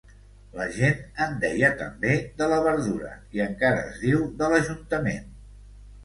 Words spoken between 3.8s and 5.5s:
es diu de l'Ajuntament.